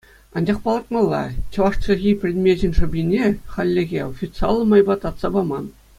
Анчах 0.35 0.57
палӑртмалла: 0.63 1.23
чӑваш 1.51 1.75
чӗлхи 1.83 2.11
предмечӗн 2.21 2.71
шӑпине 2.77 3.23
хальлӗхе 3.53 3.99
официаллӑ 4.11 4.61
майпа 4.69 4.95
татса 5.01 5.29
паман. 5.33 5.65